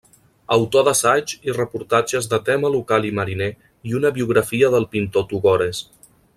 Autor 0.53 0.85
d'assaigs 0.87 1.35
i 1.49 1.53
reportatges 1.57 2.29
de 2.31 2.41
tema 2.49 2.73
local 2.77 3.07
i 3.11 3.13
mariner 3.21 3.51
i 3.91 3.97
una 4.01 4.15
biografia 4.19 4.75
del 4.77 4.89
pintor 4.97 5.31
Togores. 5.35 5.85